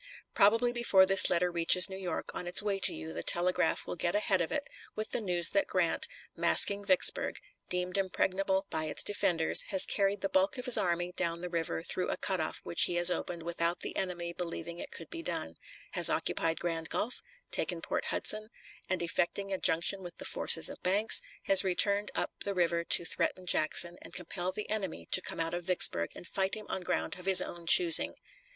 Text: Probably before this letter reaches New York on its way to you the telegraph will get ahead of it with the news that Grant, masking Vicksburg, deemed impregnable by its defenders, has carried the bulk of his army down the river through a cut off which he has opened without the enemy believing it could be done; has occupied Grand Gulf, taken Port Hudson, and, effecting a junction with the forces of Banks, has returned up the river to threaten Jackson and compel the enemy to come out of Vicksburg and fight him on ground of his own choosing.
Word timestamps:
Probably 0.33 0.71
before 0.73 1.05
this 1.05 1.29
letter 1.29 1.51
reaches 1.51 1.87
New 1.87 1.95
York 1.95 2.33
on 2.33 2.47
its 2.47 2.63
way 2.63 2.79
to 2.79 2.91
you 2.91 3.13
the 3.13 3.21
telegraph 3.21 3.85
will 3.85 3.95
get 3.95 4.15
ahead 4.15 4.41
of 4.41 4.51
it 4.51 4.63
with 4.95 5.11
the 5.11 5.21
news 5.21 5.51
that 5.51 5.67
Grant, 5.67 6.07
masking 6.35 6.83
Vicksburg, 6.83 7.39
deemed 7.69 7.99
impregnable 7.99 8.65
by 8.71 8.85
its 8.85 9.03
defenders, 9.03 9.61
has 9.67 9.85
carried 9.85 10.21
the 10.21 10.27
bulk 10.27 10.57
of 10.57 10.65
his 10.65 10.75
army 10.75 11.11
down 11.11 11.41
the 11.41 11.51
river 11.51 11.83
through 11.83 12.09
a 12.09 12.17
cut 12.17 12.41
off 12.41 12.61
which 12.63 12.85
he 12.85 12.95
has 12.95 13.11
opened 13.11 13.43
without 13.43 13.81
the 13.81 13.95
enemy 13.95 14.33
believing 14.33 14.79
it 14.79 14.89
could 14.89 15.07
be 15.11 15.21
done; 15.21 15.53
has 15.91 16.09
occupied 16.09 16.59
Grand 16.59 16.89
Gulf, 16.89 17.21
taken 17.51 17.79
Port 17.79 18.05
Hudson, 18.05 18.49
and, 18.89 19.03
effecting 19.03 19.53
a 19.53 19.59
junction 19.59 20.01
with 20.01 20.17
the 20.17 20.25
forces 20.25 20.67
of 20.67 20.81
Banks, 20.81 21.21
has 21.43 21.63
returned 21.63 22.09
up 22.15 22.31
the 22.43 22.55
river 22.55 22.83
to 22.83 23.05
threaten 23.05 23.45
Jackson 23.45 23.99
and 24.01 24.15
compel 24.15 24.51
the 24.51 24.67
enemy 24.67 25.07
to 25.11 25.21
come 25.21 25.39
out 25.39 25.53
of 25.53 25.65
Vicksburg 25.65 26.09
and 26.15 26.25
fight 26.25 26.55
him 26.55 26.65
on 26.69 26.81
ground 26.81 27.19
of 27.19 27.27
his 27.27 27.39
own 27.39 27.67
choosing. 27.67 28.15